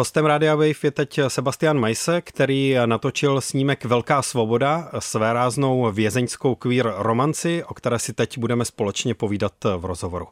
[0.00, 6.54] Hostem Rádia Wave je teď Sebastian Majse, který natočil snímek Velká svoboda, své ráznou vězeňskou
[6.54, 10.26] queer romanci, o které si teď budeme společně povídat v rozhovoru.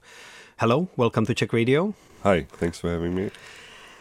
[0.57, 1.91] Hello, welcome to Czech Radio.
[2.25, 3.31] Hi, thanks for having me.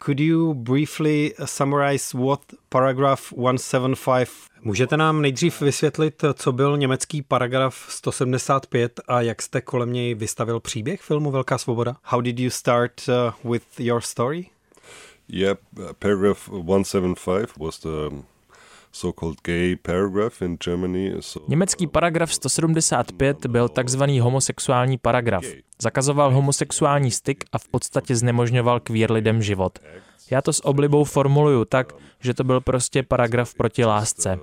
[0.06, 4.30] Could you briefly summarize what paragraph 175
[4.62, 10.60] Můžete nám nejdřív vysvětlit, co byl německý paragraf 175 a jak jste kolem něj vystavil
[10.60, 11.96] příběh filmu Velká svoboda?
[12.04, 13.02] How did you start
[13.44, 14.46] uh, with your story?
[15.30, 15.58] Yeah,
[16.00, 18.24] paragraph 175 was the
[18.92, 21.16] so-called gay paragraph in Germany.
[21.20, 25.44] So Německý paragraf 175 byl takzvaný homosexuální paragraf.
[25.82, 29.80] Zakazoval homosexuální styk a v podstatě znemožňoval queer lidem život.
[30.32, 34.40] Já to s oblibou formuluju tak, že to byl prostě paragraf proti lásce.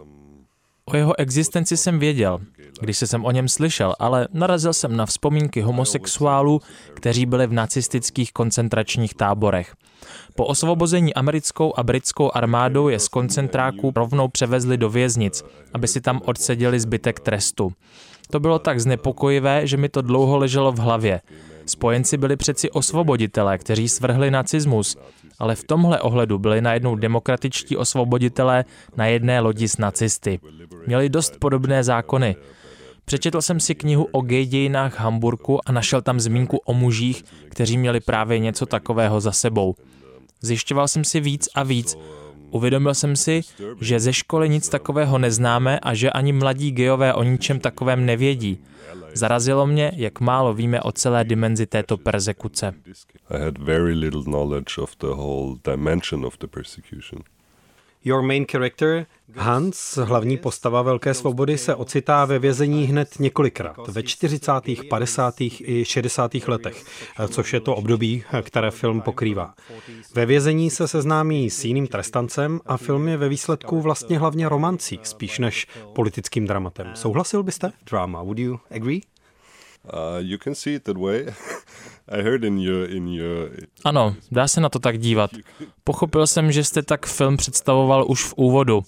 [0.86, 2.40] O jeho existenci jsem věděl,
[2.80, 6.60] když se jsem o něm slyšel, ale narazil jsem na vzpomínky homosexuálů,
[6.94, 9.74] kteří byli v nacistických koncentračních táborech.
[10.34, 16.00] Po osvobození americkou a britskou armádou je z koncentráků rovnou převezli do věznic, aby si
[16.00, 17.72] tam odseděli zbytek trestu.
[18.30, 21.20] To bylo tak znepokojivé, že mi to dlouho leželo v hlavě.
[21.66, 24.96] Spojenci byli přeci osvoboditelé, kteří svrhli nacismus,
[25.38, 28.64] ale v tomhle ohledu byli najednou demokratičtí osvoboditelé
[28.96, 30.40] na jedné lodi s nacisty.
[30.86, 32.36] Měli dost podobné zákony.
[33.04, 37.78] Přečetl jsem si knihu o gay dějinách Hamburku a našel tam zmínku o mužích, kteří
[37.78, 39.74] měli právě něco takového za sebou.
[40.40, 41.96] Zjišťoval jsem si víc a víc.
[42.50, 43.40] Uvědomil jsem si,
[43.80, 48.58] že ze školy nic takového neznáme a že ani mladí gejové o ničem takovém nevědí.
[49.14, 52.74] Zarazilo mě, jak málo víme o celé dimenzi této persekuce.
[53.30, 57.22] I had very little knowledge of the whole dimension of the persecution.
[58.04, 64.02] Your main character Hans, hlavní postava Velké svobody, se ocitá ve vězení hned několikrát, ve
[64.02, 64.50] 40.,
[64.88, 65.34] 50.
[65.40, 66.34] i 60.
[66.34, 66.84] letech,
[67.28, 69.54] což je to období, které film pokrývá.
[70.14, 75.00] Ve vězení se seznámí s jiným trestancem a film je ve výsledku vlastně hlavně romancí,
[75.02, 76.90] spíš než politickým dramatem.
[76.94, 77.72] Souhlasil byste?
[77.90, 79.00] Drama, would you agree?
[79.84, 81.26] Uh, you can see it that way.
[82.08, 83.50] I heard in your, in your...
[83.84, 85.30] Ano, dá se na to tak dívat.
[85.84, 88.82] Pochopil jsem, že jste tak film představoval už v úvodu.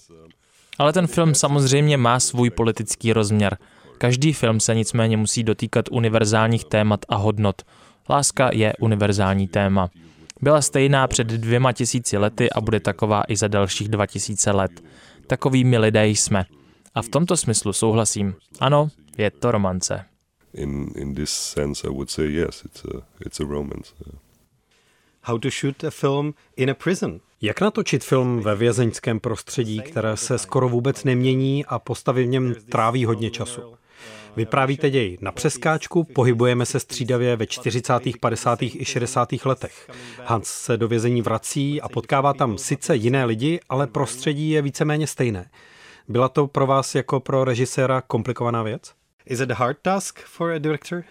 [0.77, 3.57] Ale ten film samozřejmě má svůj politický rozměr.
[3.97, 7.61] Každý film se nicméně musí dotýkat univerzálních témat a hodnot.
[8.09, 9.89] Láska je univerzální téma.
[10.41, 14.71] Byla stejná před dvěma tisíci lety a bude taková i za dalších dva tisíce let.
[15.27, 16.45] Takovými lidé jsme.
[16.95, 18.35] A v tomto smyslu souhlasím.
[18.59, 20.05] Ano, je to romance
[20.53, 23.93] in in this sense, I would say yes, it's a it's a romance.
[25.21, 27.19] How to shoot a film in a prison?
[27.41, 32.55] Jak natočit film ve vězeňském prostředí, které se skoro vůbec nemění a postavy v něm
[32.69, 33.61] tráví hodně času?
[34.35, 38.61] Vyprávíte děj na přeskáčku, pohybujeme se střídavě ve 40., 50.
[38.61, 39.29] i 60.
[39.45, 39.89] letech.
[40.25, 45.07] Hans se do vězení vrací a potkává tam sice jiné lidi, ale prostředí je víceméně
[45.07, 45.49] stejné.
[46.07, 48.93] Byla to pro vás jako pro režiséra komplikovaná věc?
[49.29, 51.03] Is it a hard task for a director?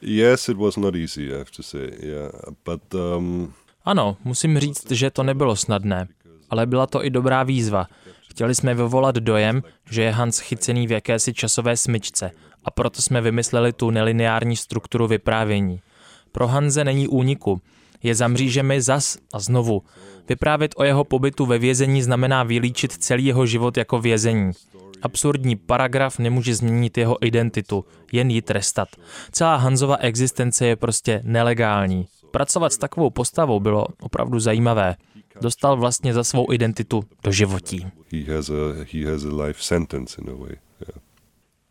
[0.00, 1.90] Yes, it was not easy, I have to say.
[2.00, 2.30] Yeah,
[2.64, 3.52] but um...
[3.84, 6.08] Ano, musím říct, že to nebylo snadné,
[6.50, 7.86] ale byla to i dobrá výzva.
[8.30, 12.30] Chtěli jsme vyvolat dojem, že je Hans chycený v jakési časové smyčce
[12.64, 15.80] a proto jsme vymysleli tu nelineární strukturu vyprávění.
[16.32, 17.60] Pro Hanze není úniku.
[18.02, 19.82] Je za mřížemi zas a znovu.
[20.28, 24.52] Vyprávět o jeho pobytu ve vězení znamená vylíčit celý jeho život jako vězení.
[25.02, 28.88] Absurdní paragraf nemůže změnit jeho identitu, jen ji trestat.
[29.32, 32.06] Celá Hanzova existence je prostě nelegální.
[32.30, 34.96] Pracovat s takovou postavou bylo opravdu zajímavé.
[35.40, 37.86] Dostal vlastně za svou identitu do životí.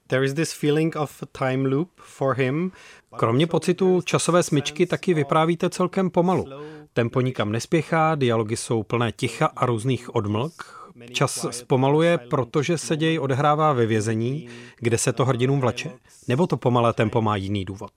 [0.08, 2.72] There is this feeling of a time loop for him.
[3.16, 6.46] Kromě pocitu časové smyčky taky vyprávíte celkem pomalu.
[6.94, 10.84] Tempo nikam nespěchá, dialogy jsou plné ticha a různých odmlk.
[11.12, 14.48] Čas zpomaluje, protože se děj odehrává ve vězení,
[14.80, 15.92] kde se to hrdinům vleče?
[16.28, 17.92] Nebo to pomalé tempo má jiný důvod?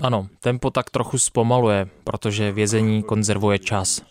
[0.00, 4.02] Ano, tempo tak trochu zpomaluje, protože vězení konzervuje čas.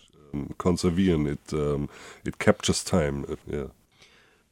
[1.28, 1.88] It, um,
[2.24, 3.70] it captures time, yeah.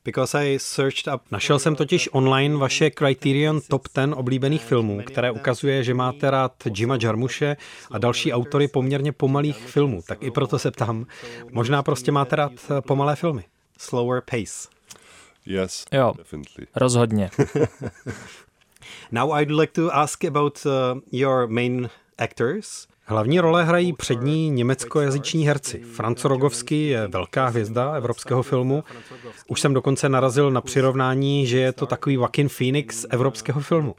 [0.08, 1.22] Because I searched up.
[1.30, 6.52] Našel jsem totiž online vaše Criterion Top 10 oblíbených filmů, které ukazuje, že máte rád
[6.76, 7.56] Jima Jarmushe
[7.90, 10.02] a další autory poměrně pomalých filmů.
[10.08, 11.06] Tak i proto se ptám,
[11.50, 12.52] možná prostě máte rád
[12.86, 13.44] pomalé filmy.
[13.78, 14.68] Slower pace.
[15.46, 16.66] Yes, jo, definitely.
[16.76, 17.30] rozhodně.
[19.12, 22.86] Now I'd like to ask about uh, your main actors.
[23.10, 25.78] Hlavní role hrají přední německojazyční herci.
[25.78, 28.84] Franz Rogovský je velká hvězda evropského filmu.
[29.46, 33.94] Už jsem dokonce narazil na přirovnání, že je to takový Joaquin Phoenix evropského filmu.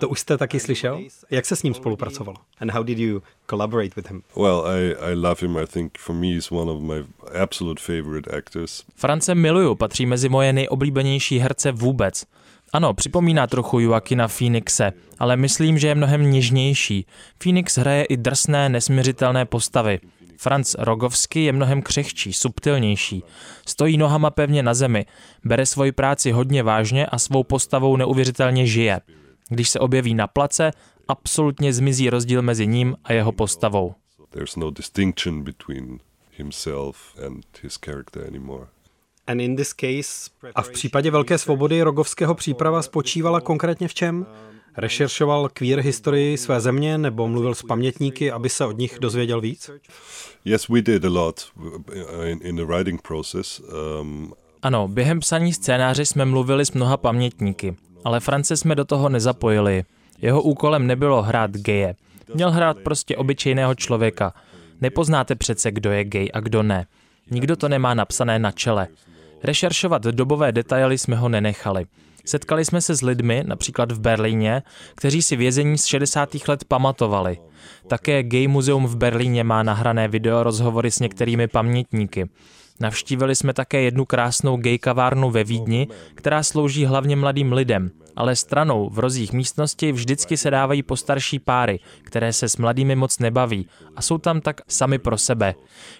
[0.00, 1.00] To už jste taky slyšel?
[1.30, 2.36] Jak se s ním spolupracovalo?
[2.60, 4.22] And how did you collaborate with him?
[4.36, 5.56] Well, I, I love him.
[5.56, 7.04] I think for me he's one of my
[7.42, 8.84] absolute favorite actors.
[8.96, 12.24] France miluju, patří mezi moje nejoblíbenější herce vůbec.
[12.72, 17.06] Ano, připomíná trochu Joaquina Phoenixe, ale myslím, že je mnohem něžnější.
[17.42, 20.00] Phoenix hraje i drsné, nesměřitelné postavy.
[20.36, 23.22] Franz Rogovsky je mnohem křehčí, subtilnější.
[23.66, 25.06] Stojí nohama pevně na zemi,
[25.44, 29.00] bere svoji práci hodně vážně a svou postavou neuvěřitelně žije.
[29.48, 30.70] Když se objeví na place,
[31.08, 33.94] absolutně zmizí rozdíl mezi ním a jeho postavou.
[34.30, 35.98] There's no distinction between
[36.36, 38.66] himself and his character anymore.
[40.54, 44.26] A v případě Velké svobody Rogovského příprava spočívala konkrétně v čem?
[44.76, 49.70] Rešeršoval queer historii své země nebo mluvil s pamětníky, aby se od nich dozvěděl víc?
[50.44, 51.40] Yes, we did a lot
[52.24, 53.62] in, in the writing process.
[54.00, 54.32] Um,
[54.62, 59.84] ano, během psaní scénáře jsme mluvili s mnoha pamětníky, ale France jsme do toho nezapojili.
[60.22, 61.94] Jeho úkolem nebylo hrát geje.
[62.34, 64.34] Měl hrát prostě obyčejného člověka.
[64.80, 66.86] Nepoznáte přece, kdo je gay a kdo ne.
[67.30, 68.88] Nikdo to nemá napsané na čele.
[69.42, 71.86] Rešeršovat dobové detaily jsme ho nenechali.
[72.24, 74.62] Setkali jsme se s lidmi, například v Berlíně,
[74.94, 76.28] kteří si vězení z 60.
[76.48, 77.38] let pamatovali.
[77.86, 82.28] Také Gay Muzeum v Berlíně má nahrané video rozhovory s některými pamětníky.
[82.80, 88.36] Navštívili jsme také jednu krásnou gay kavárnu ve Vídni, která slouží hlavně mladým lidem, ale
[88.36, 93.66] stranou v rozích místnosti vždycky se dávají postarší páry, které se s mladými moc nebaví
[93.96, 95.54] a jsou tam tak sami pro sebe.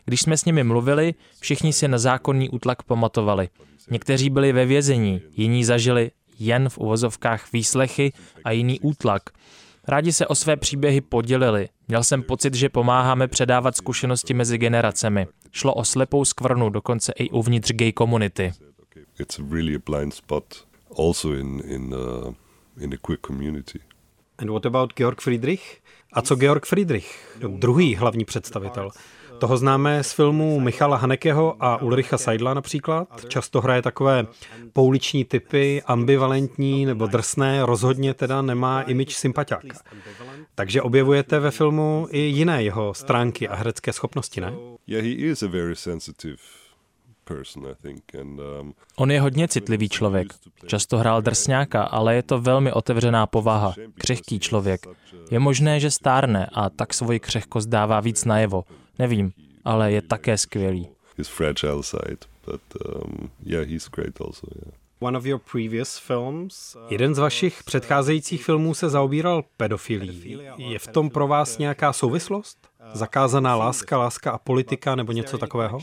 [0.05, 3.49] Když jsme s nimi mluvili, všichni si na zákonný útlak pamatovali.
[3.91, 8.13] Někteří byli ve vězení, jiní zažili jen v uvozovkách výslechy
[8.45, 9.23] a jiný útlak.
[9.89, 11.69] Rádi se o své příběhy podělili.
[11.89, 15.27] Měl jsem pocit, že pomáháme předávat zkušenosti mezi generacemi.
[15.53, 18.53] Šlo o slepou skvrnu, dokonce i uvnitř gay komunity.
[19.21, 20.45] It's really a blind spot
[20.99, 22.35] also in, in, uh,
[22.81, 23.79] in the queer community.
[24.39, 25.81] And what about Georg Friedrich?
[26.13, 28.91] A co Georg Friedrich, druhý hlavní představitel?
[29.39, 33.09] Toho známe z filmů Michala Hanekeho a Ulricha Seidla například.
[33.29, 34.27] Často hraje takové
[34.73, 39.79] pouliční typy, ambivalentní nebo drsné, rozhodně teda nemá imič sympatiáka.
[40.55, 44.53] Takže objevujete ve filmu i jiné jeho stránky a herecké schopnosti, ne?
[44.89, 46.39] Yeah, he is a very sensitive
[48.61, 50.35] um, On je hodně citlivý člověk.
[50.67, 53.75] Často hrál drsňáka, ale je to velmi otevřená povaha.
[53.95, 54.87] Křehký člověk.
[55.31, 58.65] Je možné, že stárne a tak svoji křehkost dává víc najevo.
[58.99, 59.33] Nevím,
[59.65, 60.89] ale je také skvělý.
[61.19, 62.61] His fragile side, but
[62.95, 64.75] um, yeah, he's great also, yeah.
[65.01, 70.39] One of your previous films, uh, Jeden z vašich předcházejících filmů se zaobíral pedofilí.
[70.57, 72.68] Je v tom pro vás nějaká souvislost?
[72.93, 75.79] Zakázaná láska, láska a politika nebo něco takového?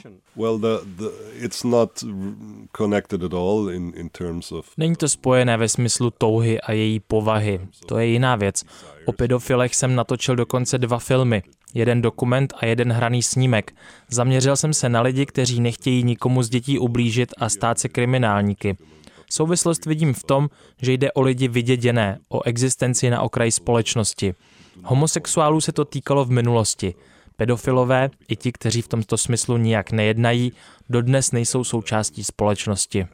[4.77, 7.67] Není to spojené ve smyslu touhy a její povahy.
[7.85, 8.63] To je jiná věc.
[9.05, 11.43] O pedofilech jsem natočil dokonce dva filmy
[11.75, 13.75] jeden dokument a jeden hraný snímek.
[14.09, 18.77] Zaměřil jsem se na lidi, kteří nechtějí nikomu z dětí ublížit a stát se kriminálníky.
[19.35, 20.49] Souvislost vidím v tom,
[20.81, 24.35] že jde o lidi vyděděné, o existenci na okraji společnosti.
[24.83, 26.95] Homosexuálů se to týkalo v minulosti.
[27.35, 30.53] Pedofilové, i ti, kteří v tomto smyslu nijak nejednají,
[30.89, 33.07] dodnes nejsou součástí společnosti.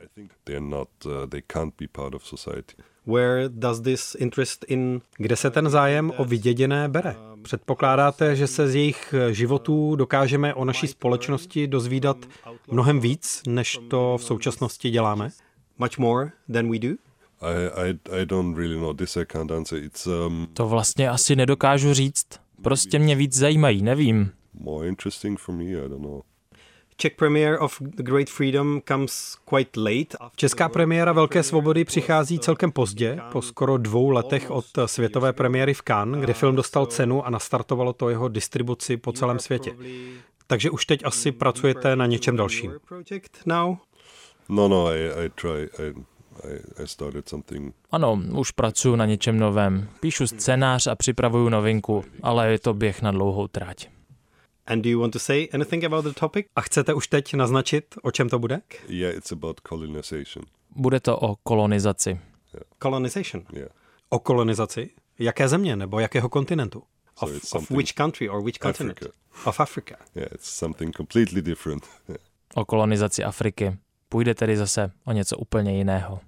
[3.06, 7.16] Where does this interest in, kde se ten zájem o vyděděné bere?
[7.42, 12.18] Předpokládáte, že se z jejich životů dokážeme o naší společnosti dozvídat
[12.72, 15.30] mnohem víc, než to v současnosti děláme?
[15.82, 16.90] Much more than we do?
[17.42, 18.94] I, I, I don't really know.
[18.94, 19.84] This I can't answer.
[19.84, 22.28] It's, um, to vlastně asi nedokážu říct.
[22.62, 24.32] Prostě mě víc zajímají, nevím.
[24.54, 26.22] More interesting for me, I don't know.
[26.98, 30.32] Czech premiere of The Great Freedom comes quite late.
[30.36, 35.82] Česká premiéra Velké svobody přichází celkem pozdě, po skoro dvou letech od světové premiéry v
[35.82, 39.76] Cannes, kde film dostal cenu a nastartovalo to jeho distribuci po celém světě.
[40.48, 42.74] Takže už teď asi pracujete na něčem dalším.
[44.51, 45.93] No, no, I, I try, I,
[46.48, 47.75] I, I started something.
[47.91, 49.89] Ano, už pracuji na něčem novém.
[50.00, 53.89] Píšu scénář a připravuju novinku, ale je to běh na dlouhou trať.
[54.67, 56.46] And do you want to say anything about the topic?
[56.55, 58.62] A chcete už teď naznačit, o čem to bude?
[58.88, 60.46] Yeah, it's about colonization.
[60.75, 62.10] Bude to o kolonizaci.
[62.10, 62.63] Yeah.
[62.84, 63.43] Colonization?
[63.53, 63.70] Yeah.
[64.10, 64.89] O kolonizaci?
[65.20, 66.84] Jaké země nebo jakého kontinentu?
[67.20, 68.98] So of, of which country or which continent?
[68.98, 69.17] Africa.
[69.46, 69.96] Of Africa.
[70.15, 71.84] Yeah, it's something completely different.
[72.55, 73.77] o kolonizaci Afriky.
[74.12, 76.20] Půjde tedy zase o něco úplně jiného.